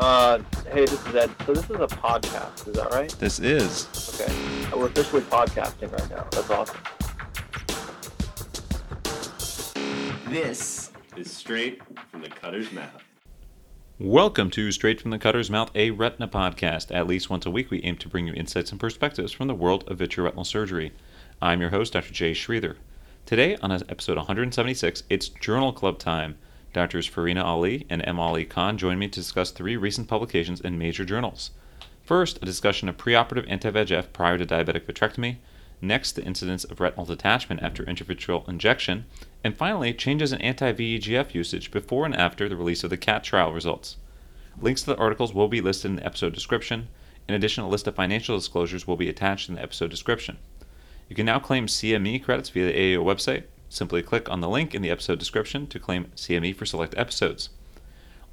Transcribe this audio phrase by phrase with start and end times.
[0.00, 0.42] Uh,
[0.72, 1.30] hey, this is Ed.
[1.44, 3.10] So this is a podcast, is that right?
[3.18, 3.86] This is.
[4.18, 4.34] Okay.
[4.74, 6.26] We're officially podcasting right now.
[6.30, 6.78] That's awesome.
[10.32, 13.02] This is straight from the cutter's mouth.
[13.98, 16.86] Welcome to Straight from the Cutter's Mouth, a retina podcast.
[16.96, 19.54] At least once a week, we aim to bring you insights and perspectives from the
[19.54, 20.94] world of vitreoretinal surgery.
[21.42, 22.14] I'm your host, Dr.
[22.14, 22.76] Jay Sridhar.
[23.26, 26.38] Today, on episode 176, it's Journal Club time.
[26.72, 28.20] Doctors Ferhina Ali and M.
[28.20, 31.50] Ali Khan join me to discuss three recent publications in major journals.
[32.04, 35.36] First, a discussion of preoperative anti VEGF prior to diabetic vitrectomy.
[35.80, 39.06] Next, the incidence of retinal detachment after intravitreal injection.
[39.42, 43.24] And finally, changes in anti VEGF usage before and after the release of the CATT
[43.24, 43.96] trial results.
[44.60, 46.88] Links to the articles will be listed in the episode description.
[47.26, 50.38] An additional list of financial disclosures will be attached in the episode description.
[51.08, 53.44] You can now claim CME credits via the AAO website.
[53.70, 57.50] Simply click on the link in the episode description to claim CME for select episodes.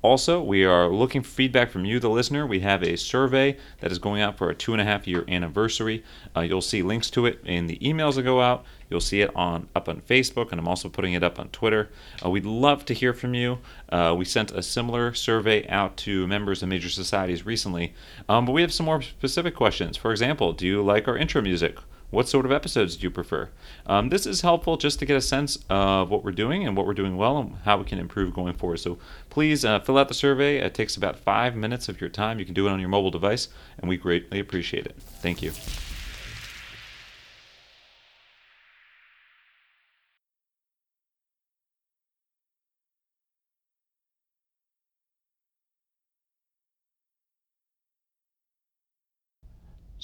[0.01, 2.45] Also, we are looking for feedback from you, the listener.
[2.45, 5.23] We have a survey that is going out for our two and a half year
[5.27, 6.03] anniversary.
[6.35, 8.65] Uh, you'll see links to it in the emails that go out.
[8.89, 11.89] You'll see it on up on Facebook, and I'm also putting it up on Twitter.
[12.25, 13.59] Uh, we'd love to hear from you.
[13.89, 17.93] Uh, we sent a similar survey out to members of major societies recently,
[18.27, 19.97] um, but we have some more specific questions.
[19.97, 21.77] For example, do you like our intro music?
[22.09, 23.49] What sort of episodes do you prefer?
[23.85, 26.85] Um, this is helpful just to get a sense of what we're doing and what
[26.85, 28.77] we're doing well and how we can improve going forward.
[28.77, 28.97] So
[29.29, 30.57] please uh, fill out the survey.
[30.57, 32.39] It takes about five minutes of your time.
[32.39, 34.95] You can do it on your mobile device, and we greatly appreciate it.
[35.21, 35.51] Thank you.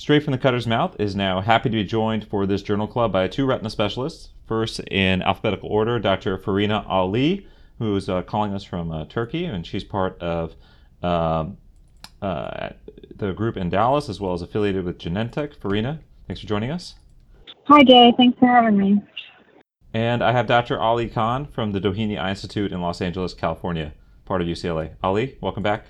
[0.04, 3.14] Straight from the Cutter's Mouth is now happy to be joined for this journal club
[3.14, 4.32] by two retina specialists.
[4.46, 6.38] First, in alphabetical order, Dr.
[6.38, 7.48] Ferhina Ali,
[7.80, 10.56] who is uh, calling us from uh, Turkey, and she's part of
[11.04, 11.56] um,
[12.22, 12.72] uh,
[13.16, 15.56] the group in Dallas as well as affiliated with Genentech.
[15.56, 16.96] Ferhina, thanks for joining us.
[17.70, 18.14] Hi, Jay.
[18.18, 19.02] Thanks for having me.
[19.94, 20.82] And I have Dr.
[20.82, 23.94] Ali Khan from the Doheny Eye Institute in Los Angeles, California,
[24.26, 24.96] part of UCLA.
[25.02, 25.86] Ali, welcome back.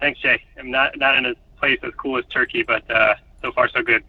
[0.00, 0.38] Thanks, Jay.
[0.58, 3.82] I'm not not in a place as cool as Turkey, but uh, so far so
[3.82, 4.04] good.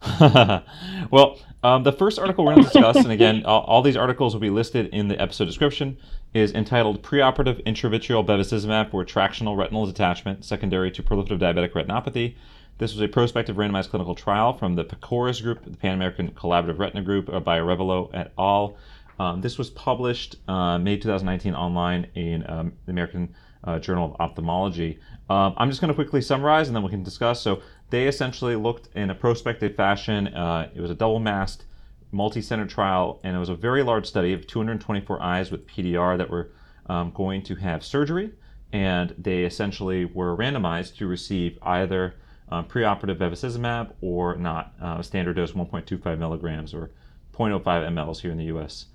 [1.10, 4.32] well, um, the first article we're going to discuss, and again, all, all, these articles
[4.32, 5.98] will be listed in the episode description,
[6.34, 12.36] is entitled Preoperative Intravitreal Bevacizumab for Tractional Retinal Detachment Secondary to Proliferative Diabetic Retinopathy.
[12.78, 16.78] This was a prospective randomized clinical trial from the PACORES group, the Pan American Collaborative
[16.78, 18.76] Retina Group, uh, by Arevalo et al.
[19.18, 23.34] Um, this was published uh, May 2019 online in um, the American
[23.64, 25.00] uh, Journal of Ophthalmology.
[25.28, 27.40] Um, I'm just going to quickly summarize and then we can discuss.
[27.42, 30.28] So, they essentially looked in a prospective fashion.
[30.28, 31.64] Uh, it was a double masked,
[32.12, 36.18] multi center trial, and it was a very large study of 224 eyes with PDR
[36.18, 36.50] that were
[36.86, 38.32] um, going to have surgery.
[38.72, 42.16] And they essentially were randomized to receive either
[42.50, 46.90] um, preoperative bevacizumab or not, uh, standard dose 1.25 milligrams or
[47.34, 48.86] 0.05 mLs here in the US.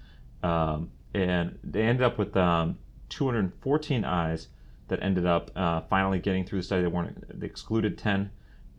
[0.43, 2.77] Um, and they ended up with um,
[3.09, 4.47] 214 eyes
[4.87, 6.81] that ended up uh, finally getting through the study.
[6.83, 8.29] They weren't they excluded 10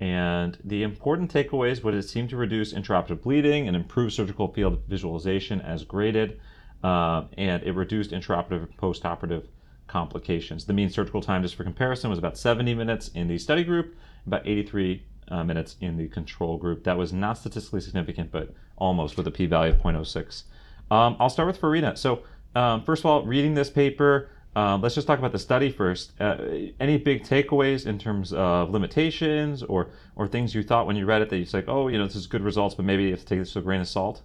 [0.01, 4.83] and the important takeaways would it seemed to reduce intraoperative bleeding and improve surgical field
[4.89, 6.41] visualization as graded,
[6.83, 9.45] uh, and it reduced intraoperative and postoperative
[9.87, 10.65] complications.
[10.65, 13.95] The mean surgical time, just for comparison, was about 70 minutes in the study group,
[14.27, 16.85] about 83 uh, minutes in the control group.
[16.85, 20.45] That was not statistically significant, but almost with a p-value of 0.06.
[20.91, 21.97] Um, I'll start with Ferhina.
[21.97, 22.23] So,
[22.55, 26.13] um, first of all, reading this paper, um, let's just talk about the study first.
[26.21, 26.37] Uh,
[26.81, 31.23] any big takeaways in terms of limitations or or things you thought when you read
[31.23, 33.21] it that you like, oh, you know, this is good results, but maybe you have
[33.21, 34.23] to take this with a grain of salt?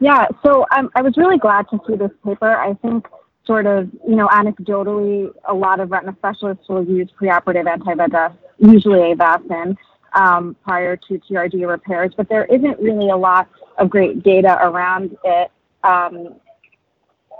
[0.00, 2.56] Yeah, so um, I was really glad to see this paper.
[2.56, 3.06] I think
[3.44, 9.14] sort of, you know, anecdotally, a lot of retina specialists will use preoperative anti-VEGF, usually
[9.14, 9.76] Avastin,
[10.14, 13.48] um, prior to TRD repairs, but there isn't really a lot
[13.78, 15.50] of great data around it.
[15.82, 16.36] Um,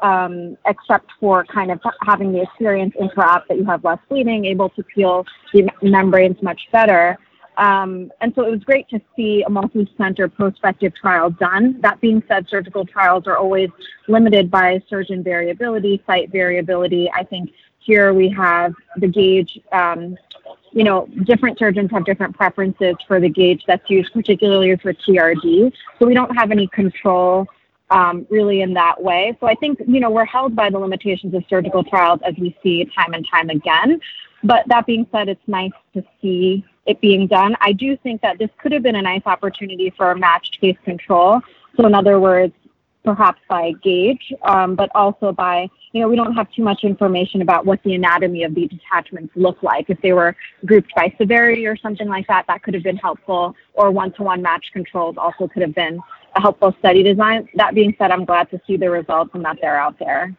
[0.03, 4.69] um, except for kind of having the experience intra that you have less bleeding, able
[4.71, 7.19] to peel the membranes much better.
[7.59, 11.81] Um, and so it was great to see a multi-center prospective trial done.
[11.81, 13.69] That being said, surgical trials are always
[14.07, 17.11] limited by surgeon variability, site variability.
[17.13, 19.59] I think here we have the gauge.
[19.73, 20.17] Um,
[20.71, 25.73] you know, different surgeons have different preferences for the gauge that's used, particularly for TRD.
[25.99, 27.49] So we don't have any control
[27.91, 29.37] um, really in that way.
[29.41, 32.57] So I think, you know, we're held by the limitations of surgical trials as we
[32.63, 34.01] see time and time again.
[34.45, 37.57] But that being said, it's nice to see it being done.
[37.61, 40.77] I do think that this could have been a nice opportunity for a matched case
[40.85, 41.41] control.
[41.77, 42.55] So in other words,
[43.09, 47.41] perhaps by gauge, um, but also by, you know, we don't have too much information
[47.41, 49.89] about what the anatomy of these attachments look like.
[49.89, 53.57] If they were grouped by severity or something like that, that could have been helpful,
[53.73, 55.99] or one to one match controls also could have been
[56.37, 57.49] a helpful study design.
[57.55, 60.37] That being said, I'm glad to see the results and that they're out there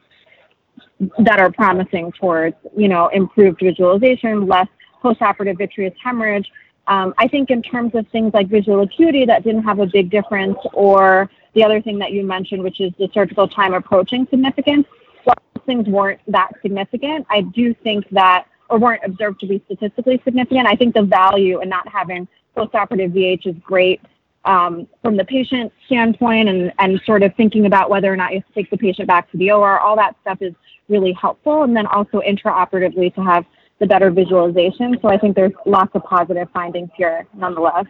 [1.17, 4.67] that are promising towards, you know, improved visualization, less
[5.03, 6.47] postoperative vitreous hemorrhage.
[6.89, 10.09] Um, I think in terms of things like visual acuity, that didn't have a big
[10.09, 14.87] difference, or the other thing that you mentioned, which is the surgical time approaching significance.
[15.23, 19.61] While those things weren't that significant, I do think that, or weren't observed to be
[19.65, 22.27] statistically significant, I think the value in not having
[22.57, 24.01] postoperative VH is great
[24.45, 28.41] um, from the patient standpoint and, and sort of thinking about whether or not you
[28.55, 30.55] take the patient back to the OR, all that stuff is
[30.87, 31.61] really helpful.
[31.61, 33.45] And then also intraoperatively to have
[33.79, 34.97] the better visualization.
[35.01, 37.85] So I think there's lots of positive findings here nonetheless.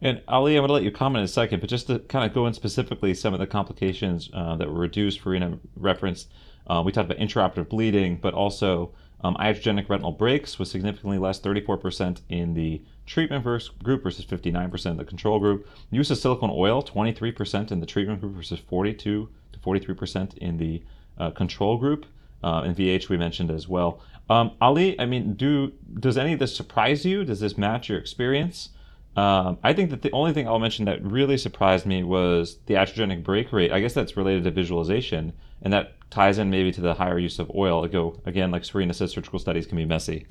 [0.00, 2.24] And Ali, I'm going to let you comment in a second, but just to kind
[2.24, 6.30] of go in specifically some of the complications uh, that were reduced, Ferhina referenced.
[6.66, 8.92] Uh, we talked about intraoperative bleeding, but also
[9.22, 13.44] um, iatrogenic retinal breaks was significantly less, 34% in the treatment
[13.82, 15.66] group versus 59% in the control group.
[15.90, 20.82] Use of silicone oil, 23% in the treatment group versus 42 to 43% in the
[21.16, 22.04] uh, control group.
[22.42, 24.02] Uh, and VH we mentioned as well.
[24.30, 27.24] Um, Ali, I mean, do does any of this surprise you?
[27.24, 28.70] Does this match your experience?
[29.16, 32.74] Um, I think that the only thing I'll mention that really surprised me was the
[32.74, 33.70] iatrogenic break rate.
[33.70, 35.32] I guess that's related to visualization,
[35.62, 37.86] and that ties in maybe to the higher use of oil.
[37.86, 40.26] Go again, like Serena says, surgical studies can be messy.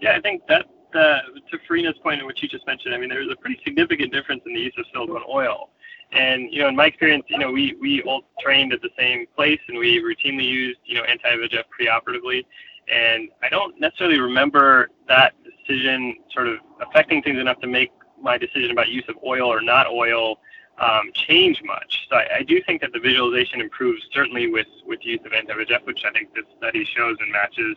[0.00, 1.20] Yeah, I think that uh,
[1.50, 4.42] to Ferhina's point, in which you just mentioned, I mean, there's a pretty significant difference
[4.46, 5.70] in the use of silicone oil.
[6.14, 9.26] And you know, in my experience, you know, we we all trained at the same
[9.34, 12.44] place, and we routinely used you know anti-VEGF preoperatively.
[12.92, 17.90] And I don't necessarily remember that decision sort of affecting things enough to make
[18.20, 20.38] my decision about use of oil or not oil
[20.78, 22.06] um, change much.
[22.10, 25.84] So I, I, do think that the visualization improves certainly with with use of anti-VEGF,
[25.86, 27.76] which I think this study shows and matches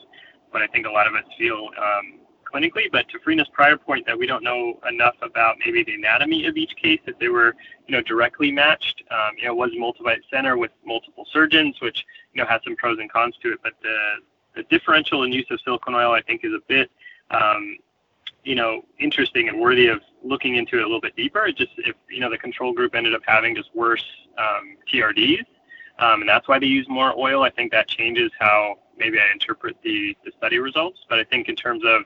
[0.51, 2.19] what I think a lot of us feel um,
[2.53, 2.91] clinically.
[2.91, 6.57] But to Ferhina's prior point that we don't know enough about maybe the anatomy of
[6.57, 7.55] each case, if they were,
[7.87, 12.05] you know, directly matched, um, you know, was multiple at center with multiple surgeons, which,
[12.33, 13.59] you know, has some pros and cons to it.
[13.63, 13.97] But the,
[14.55, 16.89] the differential in use of silicone oil, I think, is a bit,
[17.31, 17.77] um,
[18.43, 21.51] you know, interesting and worthy of looking into it a little bit deeper.
[21.51, 24.05] Just if, you know, the control group ended up having just worse
[24.37, 25.45] um, TRDs,
[25.99, 27.43] um, and that's why they use more oil.
[27.43, 30.99] I think that changes how maybe I interpret the, the study results.
[31.09, 32.03] But I think in terms of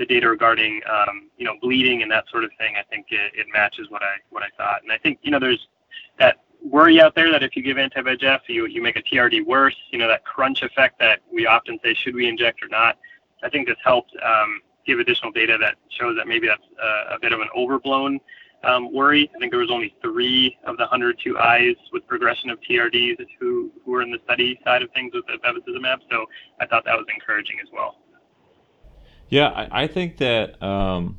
[0.00, 3.32] the data regarding um, you know bleeding and that sort of thing, I think it,
[3.34, 4.82] it matches what I what I thought.
[4.82, 5.68] And I think you know there's
[6.18, 9.76] that worry out there that if you give anti-VEGF, you you make a TRD worse.
[9.90, 12.98] You know that crunch effect that we often say should we inject or not.
[13.42, 17.18] I think this helped um, give additional data that shows that maybe that's a, a
[17.20, 18.20] bit of an overblown
[18.64, 19.30] um, worry.
[19.34, 23.70] I think there was only three of the 102 eyes with progression of TRDs who,
[23.84, 26.00] who were in the study side of things with the bevacizumab.
[26.10, 26.26] So
[26.60, 27.96] I thought that was encouraging as well.
[29.30, 31.18] Yeah, I, I think that um,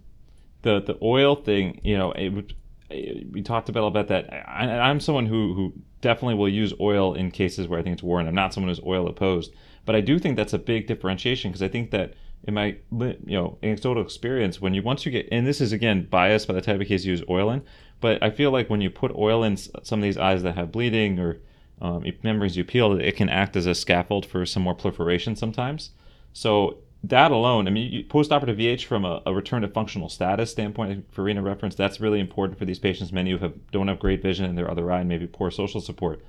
[0.61, 2.53] the the oil thing, you know, it,
[2.89, 4.31] it, we talked about about that.
[4.47, 8.03] I, I'm someone who who definitely will use oil in cases where I think it's
[8.03, 8.29] warranted.
[8.29, 9.53] I'm not someone who's oil opposed,
[9.85, 12.13] but I do think that's a big differentiation because I think that
[12.43, 16.07] in my you know anecdotal experience, when you once you get and this is again
[16.09, 17.63] biased by the type of case you use oil in,
[18.01, 20.71] but I feel like when you put oil in some of these eyes that have
[20.73, 21.39] bleeding or
[21.81, 25.91] um, membranes you peel, it can act as a scaffold for some more proliferation sometimes.
[26.33, 31.11] So that alone, I mean, postoperative VH from a, a, return to functional status standpoint,
[31.11, 33.11] Ferhina reference, that's really important for these patients.
[33.11, 35.81] Many who have don't have great vision in their other eye and maybe poor social
[35.81, 36.23] support.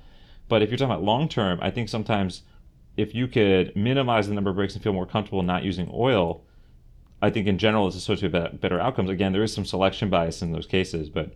[0.49, 2.41] But if you're talking about long term, I think sometimes
[2.97, 6.43] if you could minimize the number of breaks and feel more comfortable not using oil,
[7.21, 9.09] I think in general it's associated with better outcomes.
[9.09, 11.35] Again, there is some selection bias in those cases, but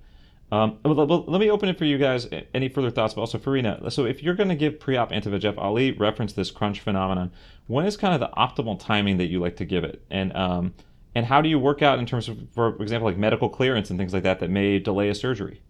[0.52, 2.28] um, let me open it for you guys.
[2.54, 3.14] Any further thoughts?
[3.14, 6.80] But also, Ferhina, so if you're going to give pre-op anti-VEGF, Ali referenced this crunch
[6.80, 7.32] phenomenon.
[7.68, 10.06] When is kind of the optimal timing that you like to give it?
[10.10, 10.74] And um,
[11.16, 14.00] and how do you work out in terms of, for example, like medical clearance and
[14.00, 15.62] things like that that may delay a surgery?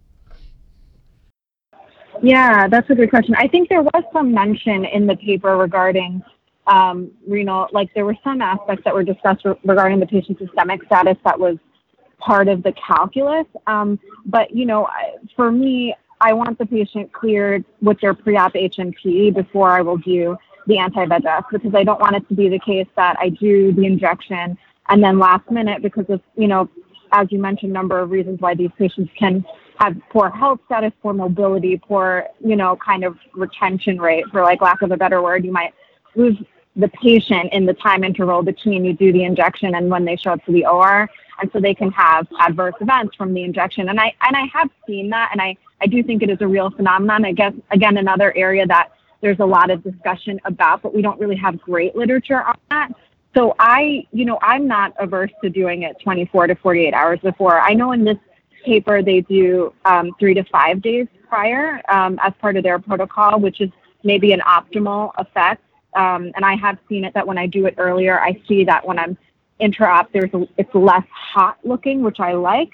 [2.21, 3.33] Yeah, that's a good question.
[3.35, 6.21] I think there was some mention in the paper regarding
[6.67, 10.83] um, renal, like there were some aspects that were discussed re- regarding the patient's systemic
[10.85, 11.57] status that was
[12.19, 13.45] part of the calculus.
[13.67, 14.87] Um, but, you know,
[15.35, 20.37] for me, I want the patient cleared with their pre-op H&P before I will do
[20.65, 23.85] the anti-VEGF because I don't want it to be the case that I do the
[23.85, 24.57] injection
[24.89, 26.69] and then last minute because of, you know,
[27.11, 29.45] as you mentioned, number of reasons why these patients can
[29.79, 34.61] have poor health status, poor mobility, poor, you know, kind of retention rate, for like
[34.61, 35.45] lack of a better word.
[35.45, 35.73] You might
[36.15, 36.35] lose
[36.77, 40.31] the patient in the time interval between you do the injection and when they show
[40.31, 41.09] up to the OR
[41.41, 43.89] and so they can have adverse events from the injection.
[43.89, 46.47] And I and I have seen that, and I I do think it is a
[46.47, 47.25] real phenomenon.
[47.25, 48.91] I guess, again, another area that
[49.21, 52.89] there's a lot of discussion about, but we don't really have great literature on that.
[53.35, 57.59] So I, you know, I'm not averse to doing it 24 to 48 hours before.
[57.59, 58.17] I know in this
[58.65, 63.39] paper they do um, three to five days prior um, as part of their protocol,
[63.39, 63.69] which is
[64.03, 65.61] maybe an optimal effect.
[65.95, 68.85] Um, and I have seen it that when I do it earlier, I see that
[68.85, 69.17] when I'm
[69.59, 72.69] intra-op, there's a, it's less hot looking, which I like.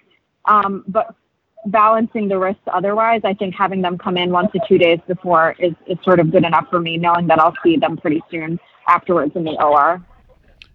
[0.45, 1.15] Um, but
[1.67, 5.55] balancing the risks otherwise, I think having them come in one to two days before
[5.59, 8.59] is, is sort of good enough for me, knowing that I'll see them pretty soon
[8.87, 10.03] afterwards in the OR.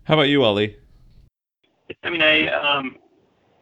[0.05, 0.77] How about you, Ellie?
[2.03, 2.97] I mean, I um,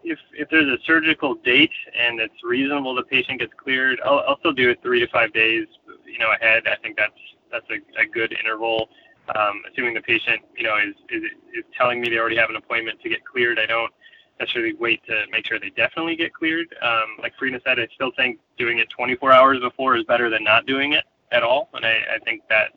[0.04, 4.38] if if there's a surgical date and it's reasonable the patient gets cleared, I'll, I'll
[4.38, 5.66] still do it three to five days,
[6.04, 6.64] you know, ahead.
[6.66, 7.12] I think that's
[7.56, 8.88] that's a, a good interval.
[9.34, 11.22] Um, assuming the patient, you know, is, is
[11.56, 13.92] is telling me they already have an appointment to get cleared, I don't
[14.38, 16.74] necessarily wait to make sure they definitely get cleared.
[16.82, 20.44] Um, like Ferhina said, I still think doing it 24 hours before is better than
[20.44, 22.72] not doing it at all, and I, I think that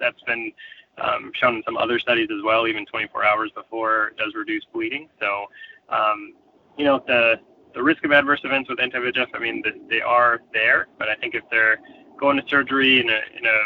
[0.00, 0.52] that's been
[0.98, 2.66] um, shown in some other studies as well.
[2.66, 5.08] Even 24 hours before does reduce bleeding.
[5.20, 5.46] So,
[5.88, 6.34] um,
[6.76, 7.36] you know, the
[7.74, 11.34] the risk of adverse events with anti-VEGF, I mean, they are there, but I think
[11.34, 11.78] if they're
[12.18, 13.58] going to surgery in a in a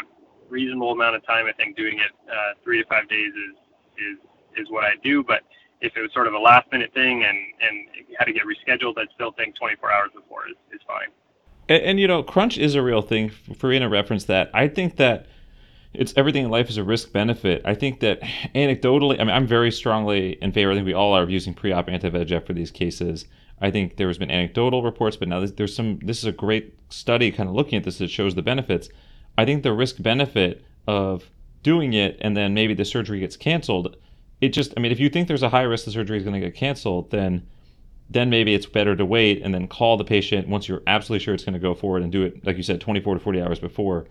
[0.51, 3.55] reasonable amount of time, I think doing it uh, three to five days is
[3.97, 4.17] is
[4.63, 5.23] is what I do.
[5.23, 5.41] But
[5.81, 7.87] if it was sort of a last minute thing and and
[8.19, 11.09] had to get rescheduled, I'd still think 24 hours before is, is fine.
[11.69, 13.29] And, and you know, crunch is a real thing.
[13.29, 14.51] Ferhina reference that.
[14.53, 15.27] I think that
[15.93, 17.61] it's everything in life is a risk benefit.
[17.65, 18.21] I think that
[18.55, 20.71] anecdotally, I mean, I'm very strongly in favor.
[20.71, 23.25] I think we all are of using pre-op anti-VEGF for these cases.
[23.59, 25.99] I think there has been anecdotal reports, but now there's some.
[25.99, 28.89] This is a great study, kind of looking at this that shows the benefits.
[29.37, 31.29] I think the risk benefit of
[31.63, 33.95] doing it and then maybe the surgery gets canceled.
[34.39, 36.39] It just, I mean, if you think there's a high risk the surgery is going
[36.39, 37.47] to get canceled, then
[38.09, 41.33] then maybe it's better to wait and then call the patient once you're absolutely sure
[41.33, 43.57] it's going to go forward and do it, like you said, 24 to 40 hours
[43.57, 44.05] before.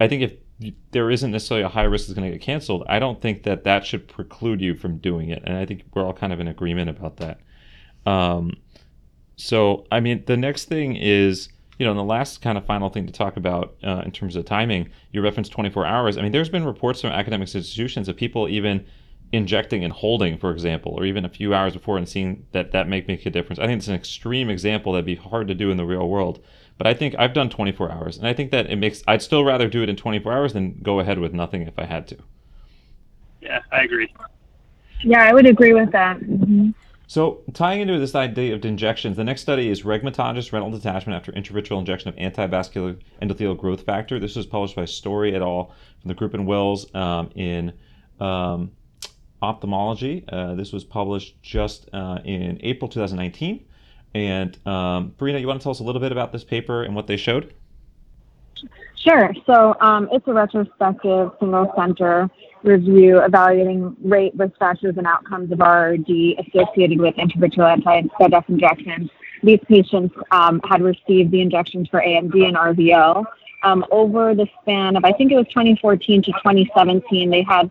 [0.00, 2.98] I think if there isn't necessarily a high risk it's going to get canceled, I
[2.98, 5.42] don't think that that should preclude you from doing it.
[5.44, 7.40] And I think we're all kind of in agreement about that.
[8.06, 8.56] Um,
[9.36, 12.88] so, I mean, the next thing is, you know, and the last kind of final
[12.88, 16.16] thing to talk about uh, in terms of timing, you referenced 24 hours.
[16.16, 18.86] I mean, there's been reports from academic institutions of people even
[19.32, 22.88] injecting and holding, for example, or even a few hours before and seeing that that
[22.88, 23.58] make make a difference.
[23.58, 26.44] I think it's an extreme example that'd be hard to do in the real world.
[26.76, 29.02] But I think I've done 24 hours, and I think that it makes.
[29.06, 31.84] I'd still rather do it in 24 hours than go ahead with nothing if I
[31.84, 32.18] had to.
[33.40, 34.12] Yeah, I agree.
[35.02, 36.18] Yeah, I would agree with that.
[36.18, 36.70] Mm-hmm.
[37.06, 41.32] So, tying into this idea of injections, the next study is rhegmatogenous retinal detachment after
[41.32, 44.18] intravitreal injection of antivascular endothelial growth factor.
[44.18, 45.74] This was published by Storey et al.
[46.00, 47.74] from the group in Wills um, in
[48.20, 48.72] um,
[49.42, 50.24] ophthalmology.
[50.28, 53.66] Uh, this was published just uh, in April 2019.
[54.14, 56.94] And um, Ferhina, you want to tell us a little bit about this paper and
[56.94, 57.52] what they showed?
[58.96, 59.34] Sure.
[59.44, 62.30] So um, it's a retrospective single center
[62.64, 69.10] review evaluating rate, risk factors, and outcomes of RRD associated with intravitreal anti-VEGF injections.
[69.42, 73.24] These patients um, had received the injections for AMD and RVO.
[73.62, 77.70] Um, over the span of, I think it was 2014 to 2017, they had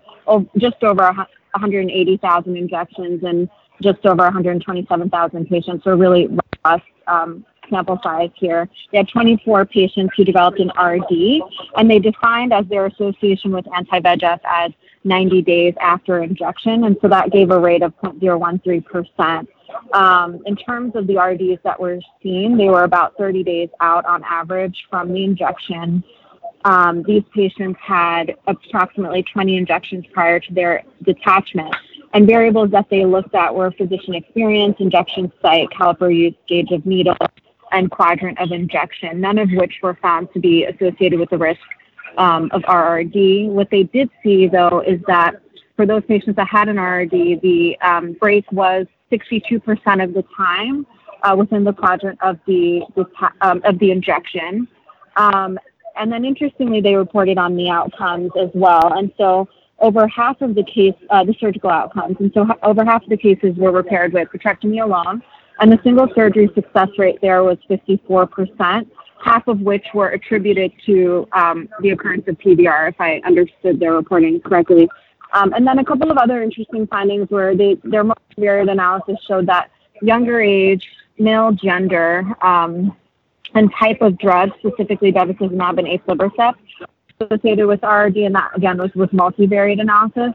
[0.57, 3.49] just over 180,000 injections and
[3.81, 5.83] just over 127,000 patients.
[5.83, 8.69] So really robust um, sample size here.
[8.91, 11.41] They had 24 patients who developed an RD,
[11.77, 14.71] and they defined as their association with anti-VEGF as
[15.03, 19.47] 90 days after injection, and so that gave a rate of 0.013%.
[19.93, 24.05] Um, in terms of the RDs that were seen, they were about 30 days out
[24.05, 26.03] on average from the injection.
[26.65, 31.75] Um, these patients had approximately 20 injections prior to their detachment.
[32.13, 36.85] And variables that they looked at were physician experience, injection site, caliper use, gauge of
[36.85, 37.17] needle,
[37.73, 41.61] and quadrant of injection, none of which were found to be associated with the risk
[42.17, 43.49] um, of RRD.
[43.49, 45.35] What they did see, though, is that
[45.75, 50.85] for those patients that had an RRD, the um, break was 62% of the time
[51.23, 53.05] uh, within the quadrant of the, the
[53.41, 54.67] um, of the injection.
[55.15, 55.57] Um,
[55.95, 58.93] and then interestingly, they reported on the outcomes as well.
[58.93, 59.47] And so
[59.79, 63.17] over half of the case, uh, the surgical outcomes, and so over half of the
[63.17, 65.21] cases were repaired with vitrectomy alone,
[65.59, 68.87] and the single surgery success rate there was 54%,
[69.23, 73.93] half of which were attributed to um, the occurrence of PVR, if I understood their
[73.93, 74.89] reporting correctly.
[75.33, 79.47] Um, and then a couple of other interesting findings were they, their multivariate analysis showed
[79.47, 82.95] that younger age, male gender, um,
[83.55, 86.55] and type of drug, specifically bevacizumab and aflibercept,
[87.19, 90.33] associated with RD, and that again was with multivariate analysis.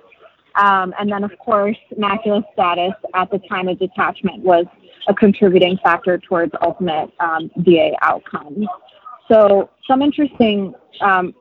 [0.54, 4.66] Um, and then, of course, macular status at the time of detachment was
[5.07, 8.67] a contributing factor towards ultimate um, VA outcomes.
[9.28, 11.35] So some interesting um,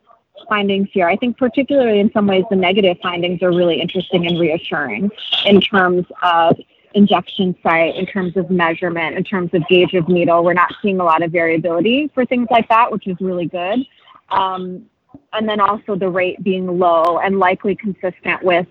[0.48, 1.08] findings here.
[1.08, 5.10] I think particularly in some ways the negative findings are really interesting and reassuring
[5.46, 6.58] in terms of
[6.94, 10.44] injection site, in terms of measurement, in terms of gauge of needle.
[10.44, 13.86] We're not seeing a lot of variability for things like that, which is really good.
[14.30, 14.86] Um,
[15.34, 18.68] and then also the rate being low and likely consistent with,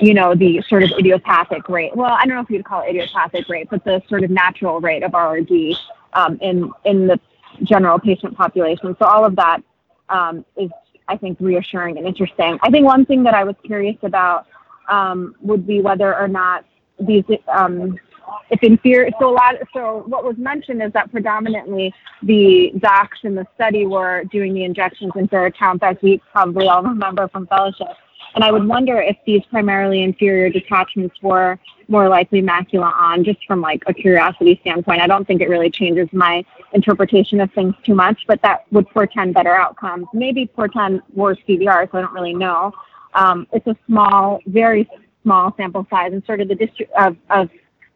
[0.00, 1.94] you know, the sort of idiopathic rate.
[1.94, 4.80] Well, I don't know if you'd call it idiopathic rate, but the sort of natural
[4.80, 5.76] rate of RRD
[6.14, 7.20] um, in in the
[7.62, 8.96] general patient population.
[8.98, 9.62] So all of that
[10.08, 10.70] um, is,
[11.08, 12.58] I think, reassuring and interesting.
[12.62, 14.46] I think one thing that I was curious about
[14.88, 16.64] um, would be whether or not
[17.00, 17.98] these um,
[18.50, 21.92] if inferior, so a lot, so what was mentioned is that predominantly
[22.22, 26.68] the docs in the study were doing the injections into in count, as we probably
[26.68, 27.88] all remember from fellowship.
[28.34, 31.58] And I would wonder if these primarily inferior detachments were
[31.88, 35.00] more likely macula on, just from like a curiosity standpoint.
[35.00, 38.88] I don't think it really changes my interpretation of things too much, but that would
[38.90, 40.06] portend better outcomes.
[40.12, 42.72] Maybe portend worse PVR, so I don't really know.
[43.14, 44.88] Um, it's a small, very
[45.22, 47.48] small sample size, and sort of the district of, of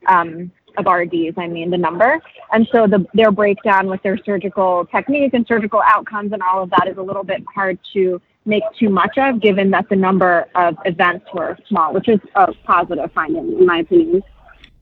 [0.06, 2.20] um, of RDs, I mean the number.
[2.52, 6.70] And so the, their breakdown with their surgical technique and surgical outcomes and all of
[6.70, 10.46] that is a little bit hard to make too much of, given that the number
[10.54, 14.22] of events were small, which is a positive finding in my opinion.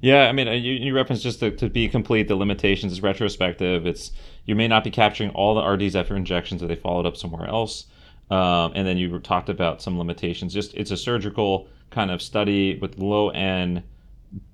[0.02, 3.02] Yeah, I mean, uh, you, you referenced just to, to be complete, the limitations is
[3.02, 3.86] retrospective.
[3.86, 4.12] It's
[4.46, 7.46] you may not be capturing all the RDs after injections, or they followed up somewhere
[7.46, 7.84] else.
[8.30, 10.54] Um, and then you talked about some limitations.
[10.54, 13.82] Just it's a surgical kind of study with low N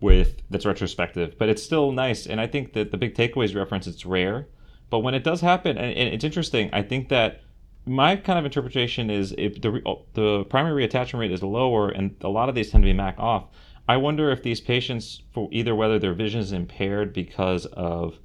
[0.00, 2.26] with that's retrospective, but it's still nice.
[2.26, 4.48] And I think that the big takeaways reference it's rare,
[4.90, 6.70] but when it does happen, and, and it's interesting.
[6.72, 7.42] I think that
[7.84, 9.80] my kind of interpretation is if the
[10.14, 13.18] the primary reattachment rate is lower, and a lot of these tend to be MAC
[13.18, 13.48] off.
[13.88, 18.18] I wonder if these patients, for either whether their vision is impaired because of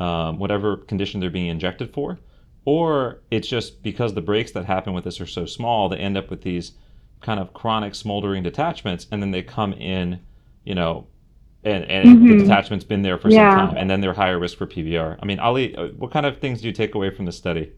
[0.00, 2.18] um, whatever condition they're being injected for,
[2.64, 6.16] or it's just because the breaks that happen with this are so small, they end
[6.16, 6.72] up with these
[7.20, 10.20] kind of chronic smoldering detachments, and then they come in
[10.64, 11.06] you know,
[11.64, 12.28] and, and mm-hmm.
[12.28, 13.56] the detachment's been there for yeah.
[13.56, 15.18] some time, and then they're higher risk for PVR.
[15.20, 17.72] I mean, Ali, uh, what kind of things do you take away from the study?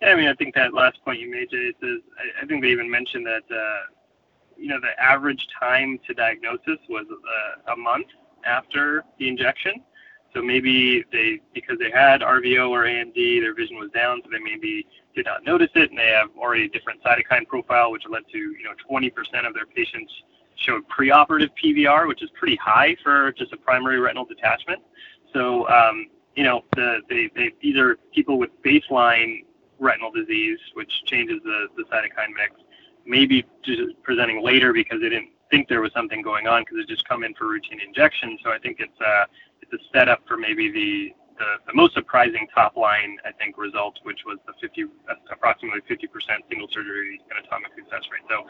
[0.00, 2.62] Yeah, I mean, I think that last point you made, Jay, is I, I think
[2.62, 3.92] they even mentioned that uh,
[4.56, 8.06] you know the average time to diagnosis was uh, a month
[8.44, 9.74] after the injection.
[10.34, 14.38] So maybe they, because they had RVO or AMD, their vision was down, so they
[14.38, 18.24] maybe did not notice it, and they have already a different cytokine profile, which led
[18.32, 19.10] to you know 20%
[19.46, 20.12] of their patients
[20.58, 24.82] showed preoperative PVR, which is pretty high for just a primary retinal detachment.
[25.32, 29.44] So, um, you know, the, they, they, these are people with baseline
[29.78, 32.54] retinal disease, which changes the, the cytokine mix,
[33.06, 36.84] maybe just presenting later because they didn't think there was something going on because they
[36.92, 38.38] just come in for routine injection.
[38.42, 39.24] So I think it's a, uh,
[39.62, 43.98] it's a setup for maybe the, the, the most surprising top line, I think, result,
[44.02, 44.84] which was the 50,
[45.30, 46.06] approximately 50%
[46.48, 48.22] single surgery anatomic success rate.
[48.28, 48.46] So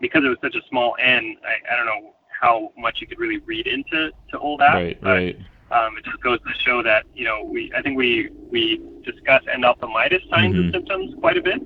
[0.00, 3.18] because it was such a small n, I, I don't know how much you could
[3.18, 4.74] really read into to all that.
[4.74, 5.38] Right, but, right.
[5.70, 9.42] Um, it just goes to show that you know we I think we we discuss
[9.44, 10.64] endophthalmitis signs mm-hmm.
[10.64, 11.60] and symptoms quite a bit,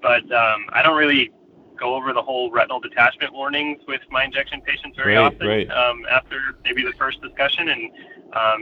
[0.00, 1.30] but um, I don't really
[1.78, 5.70] go over the whole retinal detachment warnings with my injection patients very right, often right.
[5.70, 7.90] Um, after maybe the first discussion, and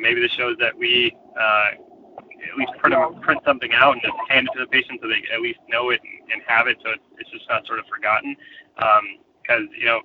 [0.00, 1.70] maybe this shows that we uh,
[2.50, 5.22] at least print, print something out and just hand it to the patient so they
[5.34, 7.86] at least know it and, and have it, so it's, it's just not sort of
[7.86, 8.36] forgotten.
[8.76, 10.00] Because um, you know,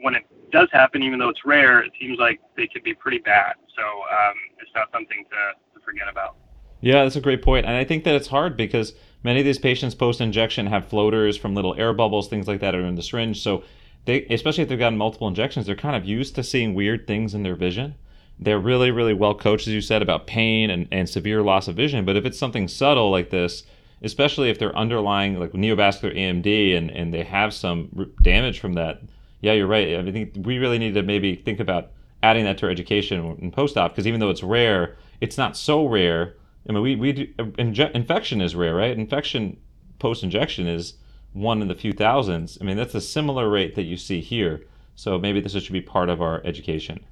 [0.00, 3.18] when it does happen, even though it's rare, it seems like they could be pretty
[3.18, 3.54] bad.
[3.76, 6.36] So um, it's not something to, to forget about.
[6.80, 9.58] Yeah, that's a great point, and I think that it's hard because many of these
[9.58, 13.02] patients post injection have floaters from little air bubbles, things like that, are in the
[13.02, 13.40] syringe.
[13.40, 13.62] So
[14.04, 17.34] they, especially if they've gotten multiple injections, they're kind of used to seeing weird things
[17.34, 17.94] in their vision.
[18.38, 21.76] They're really, really well coached, as you said, about pain and, and severe loss of
[21.76, 22.04] vision.
[22.04, 23.64] But if it's something subtle like this,
[24.02, 29.02] especially if they're underlying like neovascular AMD and, and they have some damage from that,
[29.40, 29.96] yeah, you're right.
[29.96, 31.90] I think we really need to maybe think about
[32.22, 35.86] adding that to our education in post-op because even though it's rare, it's not so
[35.86, 36.34] rare.
[36.68, 38.96] I mean, we, we do, uh, inje- infection is rare, right?
[38.96, 39.56] Infection
[39.98, 40.94] post-injection is
[41.32, 42.58] one in the few thousands.
[42.60, 44.62] I mean, that's a similar rate that you see here.
[44.94, 47.04] So maybe this should be part of our education.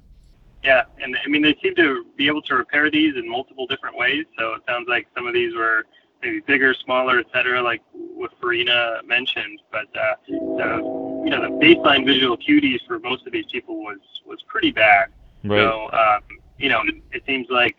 [0.63, 3.97] Yeah, and I mean they seem to be able to repair these in multiple different
[3.97, 4.25] ways.
[4.37, 5.85] So it sounds like some of these were
[6.21, 9.59] maybe bigger, smaller, etc., like what Ferhina mentioned.
[9.71, 13.99] But uh, the you know the baseline visual acuities for most of these people was
[14.25, 15.07] was pretty bad.
[15.43, 15.57] Right.
[15.57, 16.21] So um,
[16.59, 17.77] you know it seems like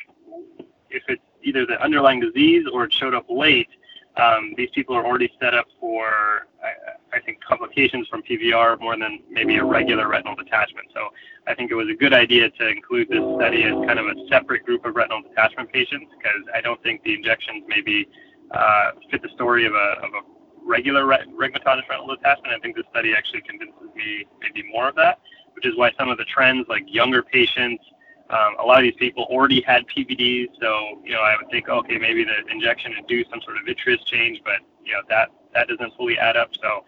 [0.91, 3.69] if it's either the underlying disease or it showed up late,
[4.17, 6.47] um, these people are already set up for.
[6.63, 10.89] I, I think, complications from PVR more than maybe a regular retinal detachment.
[10.95, 11.11] So
[11.47, 14.15] I think it was a good idea to include this study as kind of a
[14.29, 18.09] separate group of retinal detachment patients because I don't think the injections maybe
[18.51, 20.21] uh, fit the story of a, of a
[20.65, 22.55] regular ret- retinal detachment.
[22.55, 25.21] I think this study actually convinces me maybe more of that,
[25.55, 27.85] which is why some of the trends like younger patients,
[28.33, 31.69] um, a lot of these people already had PVDs, so you know I would think,
[31.69, 35.69] okay, maybe the injection induced some sort of vitreous change, but you know that that
[35.69, 36.51] doesn't fully add up.
[36.61, 36.85] So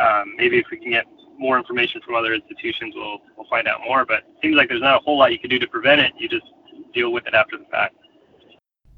[0.00, 1.06] um, maybe if we can get
[1.38, 4.04] more information from other institutions, we'll we'll find out more.
[4.04, 6.12] But it seems like there's not a whole lot you can do to prevent it.
[6.18, 6.46] You just
[6.92, 7.94] deal with it after the fact.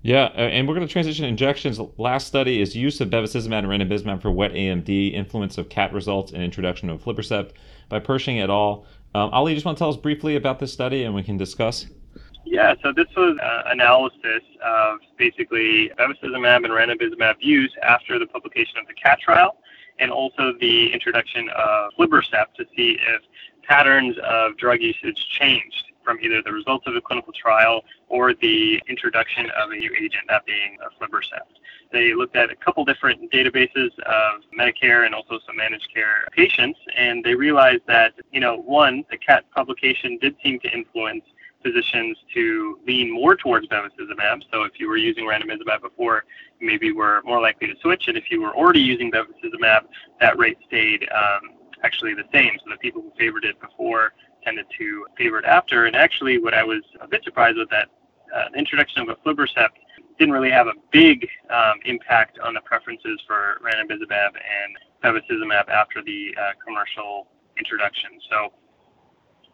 [0.04, 1.78] Yeah, and we're going to transition injections.
[1.96, 6.32] Last study is use of bevacizumab and ranibizumab for wet AMD, influence of CATT results,
[6.32, 7.52] and introduction of aflibercept
[7.88, 8.84] by Pershing et al.
[9.14, 11.86] Um, Ali, just want to tell us briefly about this study and we can discuss?
[12.44, 18.78] Yeah, so this was uh, analysis of basically bevacizumab and ranibizumab use after the publication
[18.78, 19.56] of the CATT trial
[19.98, 23.22] and also the introduction of aflibercept to see if
[23.62, 28.82] patterns of drug usage changed from either the results of the clinical trial or the
[28.88, 31.60] introduction of a new agent, that being aflibercept.
[31.92, 36.78] They looked at a couple different databases of Medicare and also some managed care patients,
[36.96, 41.24] and they realized that, you know, one, the CATT publication did seem to influence
[41.62, 44.42] physicians to lean more towards bevacizumab.
[44.50, 46.24] So if you were using ranibizumab before,
[46.60, 49.82] maybe were more likely to switch, and if you were already using bevacizumab,
[50.20, 51.50] that rate stayed um,
[51.84, 52.52] actually the same.
[52.58, 55.86] So the people who favored it before tended to favor it after.
[55.86, 57.88] And actually, what I was a bit surprised with that
[58.34, 59.76] uh, introduction of aflibercept
[60.18, 66.02] didn't really have a big um, impact on the preferences for ranibizumab and bevacizumab after
[66.02, 68.10] the uh, commercial introduction.
[68.30, 68.52] So,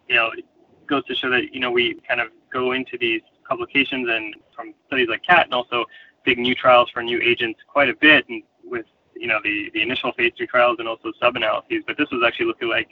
[0.08, 0.44] you know, it
[0.86, 4.74] goes to show that you know we kind of go into these publications and from
[4.86, 5.84] studies like CATT and also
[6.24, 9.82] big new trials for new agents quite a bit and with you know the the
[9.82, 11.82] initial phase three trials and also sub analyses.
[11.86, 12.88] But this was actually looking like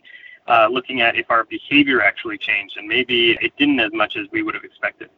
[0.48, 4.26] uh, looking at if our behavior actually changed, and maybe it didn't as much as
[4.30, 5.10] we would have expected.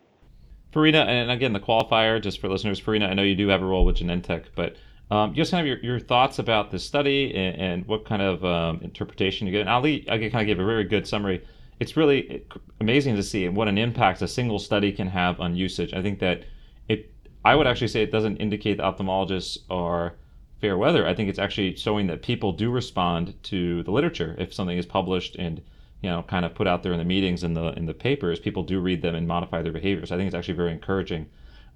[0.72, 3.64] Ferhina, and again, the qualifier, just for listeners, Ferhina, I know you do have a
[3.64, 4.76] role with Genentech, but
[5.11, 8.44] um, just kind of your, your thoughts about this study and, and what kind of
[8.44, 9.62] um, interpretation you get.
[9.62, 11.42] And Ali, I can kind of gave a very good summary.
[11.81, 12.44] It's really
[12.81, 15.94] amazing to see what an impact a single study can have on usage.
[15.94, 16.44] I think that
[16.88, 17.11] it,
[17.44, 20.16] I would actually say it doesn't indicate that ophthalmologists are
[20.61, 21.07] fair weather.
[21.07, 24.87] I think it's actually showing that people do respond to the literature if something is
[24.87, 25.62] published and
[26.02, 28.38] you know kind of put out there in the meetings and the in the papers.
[28.38, 30.12] People do read them and modify their behaviors.
[30.12, 31.26] I think it's actually very encouraging.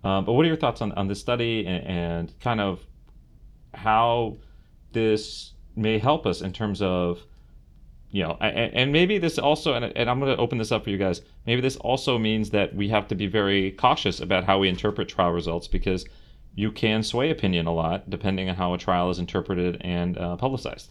[0.04, 2.80] Um, but what are your thoughts on, on this study and, and kind of
[3.72, 4.38] how
[4.92, 7.22] this may help us in terms of
[8.10, 10.84] you know and, and maybe this also and, and i'm going to open this up
[10.84, 14.44] for you guys maybe this also means that we have to be very cautious about
[14.44, 16.04] how we interpret trial results because
[16.54, 20.36] you can sway opinion a lot depending on how a trial is interpreted and uh,
[20.36, 20.90] publicized.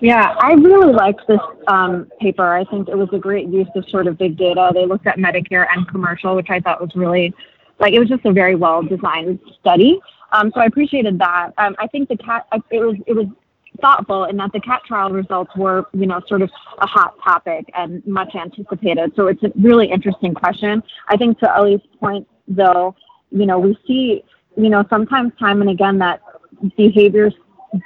[0.00, 2.52] Yeah, I really liked this um, paper.
[2.52, 4.70] I think it was a great use of sort of big data.
[4.74, 7.34] They looked at Medicare and commercial, which I thought was really,
[7.78, 10.00] like, it was just a very well designed study.
[10.32, 11.52] Um, so I appreciated that.
[11.58, 13.26] Um, I think the CATT, it was, it was
[13.80, 17.70] thoughtful in that the CATT trial results were, you know, sort of a hot topic
[17.74, 19.12] and much anticipated.
[19.16, 20.82] So it's a really interesting question.
[21.08, 22.94] I think to Ali's point, though,
[23.30, 24.24] you know, we see,
[24.56, 26.20] you know, sometimes time and again that
[26.76, 27.32] behaviors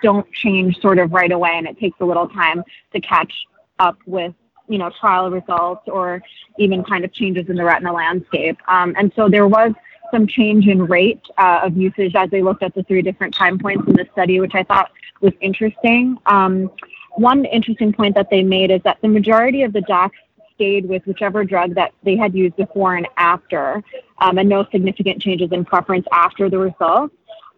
[0.02, 3.32] don't change sort of right away and it takes a little time to catch
[3.78, 4.34] up with
[4.68, 6.22] you know trial results or
[6.58, 9.72] even kind of changes in the retina landscape um, and so there was
[10.10, 13.58] some change in rate uh, of usage as they looked at the three different time
[13.58, 16.70] points in the study which i thought was interesting um,
[17.16, 20.16] one interesting point that they made is that the majority of the docs
[20.54, 23.82] stayed with whichever drug that they had used before and after,
[24.18, 27.14] um, and no significant changes in preference after the results.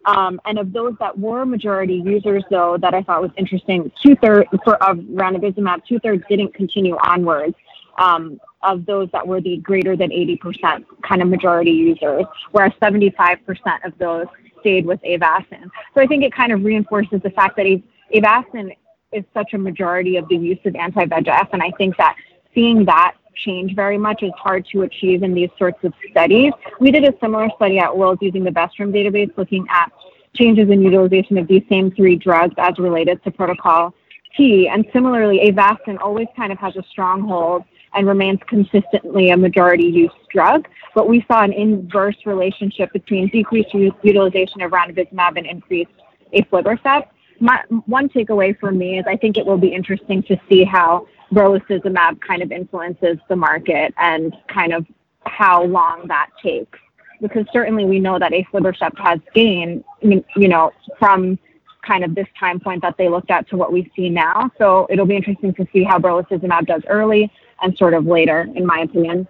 [0.07, 4.15] Um, and of those that were majority users, though, that I thought was interesting, two
[4.15, 7.55] thirds for of ranibizumab, two thirds didn't continue onwards.
[7.99, 13.37] Um, of those that were the greater than 80% kind of majority users, whereas 75%
[13.85, 14.25] of those
[14.59, 15.69] stayed with Avastin.
[15.93, 17.65] So I think it kind of reinforces the fact that
[18.13, 18.75] Avastin
[19.11, 22.15] is such a majority of the use of anti-VEGF, and I think that
[22.53, 26.51] seeing that change very much is hard to achieve in these sorts of studies.
[26.79, 29.91] We did a similar study at Wills using the Vestrum database looking at
[30.35, 33.93] changes in utilization of these same three drugs as related to protocol
[34.35, 34.67] T.
[34.67, 40.11] And similarly, Avastin always kind of has a stronghold and remains consistently a majority use
[40.31, 40.67] drug.
[40.93, 45.91] But we saw an inverse relationship between decreased utilization of ranibizumab and increased
[46.33, 47.07] aflibercept.
[47.39, 51.07] My, one takeaway for me is I think it will be interesting to see how
[51.33, 54.85] brolucizumab kind of influences the market and kind of
[55.25, 56.79] how long that takes.
[57.21, 61.39] Because certainly we know that aflibercept has gained, you know, from
[61.85, 64.51] kind of this time point that they looked at to what we see now.
[64.57, 68.65] So it'll be interesting to see how brolucizumab does early and sort of later, in
[68.65, 69.27] my opinion.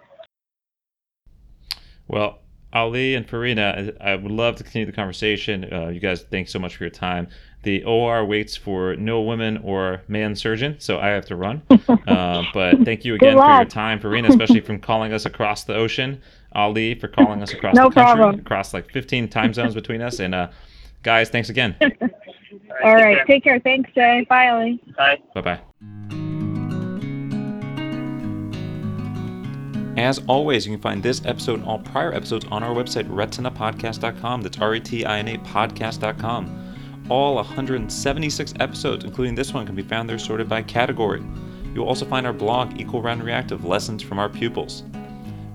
[2.08, 2.40] Well,
[2.72, 5.72] Ali and Ferhina, I would love to continue the conversation.
[5.72, 7.28] Uh, you guys, thanks so much for your time.
[7.64, 11.62] The OR waits for no women or man surgeon, so I have to run.
[12.06, 15.74] Uh, but thank you again for your time, Ferhina, especially from calling us across the
[15.74, 16.20] ocean.
[16.52, 18.40] Ali for calling us across no the country, problem.
[18.40, 20.18] across like 15 time zones between us.
[20.20, 20.48] And uh,
[21.02, 21.76] guys, thanks again.
[22.84, 23.18] All right.
[23.18, 23.26] All take care.
[23.26, 23.60] Take care.
[23.60, 24.26] Thanks, Jay.
[24.28, 24.80] Bye, Ellie.
[24.96, 25.18] Bye.
[25.34, 25.60] Bye bye.
[29.98, 34.42] As always, you can find this episode and all prior episodes on our website, retinapodcast.com.
[34.42, 36.67] That's R E T I N A podcast.com.
[37.08, 41.22] All 176 episodes, including this one, can be found there sorted by category.
[41.72, 44.82] You'll also find our blog, Equal Round Reactive Lessons from Our Pupils.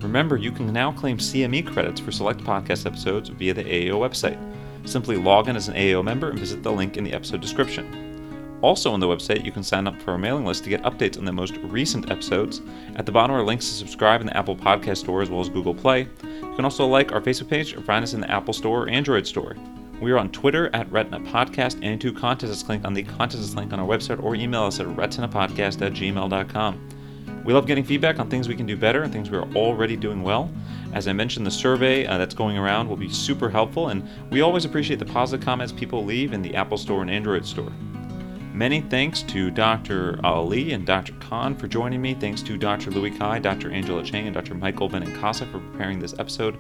[0.02, 4.40] Remember, you can now claim CME credits for select podcast episodes via the AAO website.
[4.88, 8.60] Simply log in as an AAO member and visit the link in the episode description.
[8.64, 11.20] Also on the website, you can sign up for our mailing list to get updates
[11.20, 12.62] on the most recent episodes.
[12.96, 15.50] At the bottom are links to subscribe in the Apple Podcast Store as well as
[15.50, 16.08] Google Play.
[16.24, 18.90] You can also like our Facebook page or find us in the Apple Store or
[18.90, 19.56] Android Store.
[20.04, 23.36] We are on Twitter at Retina Podcast and to contact us, click on the contact
[23.36, 27.44] us link on our website or email us at retinapodcast at gmail.com.
[27.46, 29.96] We love getting feedback on things we can do better and things we are already
[29.96, 30.52] doing well.
[30.92, 34.42] As I mentioned, the survey uh, that's going around will be super helpful, and we
[34.42, 37.72] always appreciate the positive comments people leave in the Apple Store and Android Store.
[38.54, 40.20] Many thanks to Dr.
[40.26, 41.14] Ali and Dr.
[41.14, 42.14] Khan for joining me.
[42.14, 42.92] Thanks to Dr.
[42.92, 43.72] Louis Cai, Dr.
[43.72, 44.54] Angela Chang, and Dr.
[44.54, 46.58] Michael Benincasa for preparing this episode.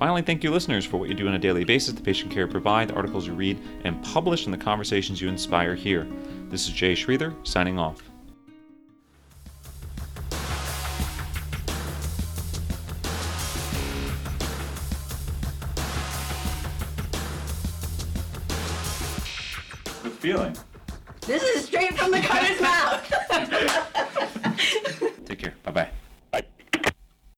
[0.00, 2.46] Finally, thank you, listeners, for what you do on a daily basis, the patient care
[2.46, 6.06] you provide, the articles you read, and publish, and the conversations you inspire here.
[6.48, 8.02] This is Jay Sridhar, signing off.
[20.02, 20.56] Good feeling.
[21.26, 24.00] This is straight from the cutter's mouth.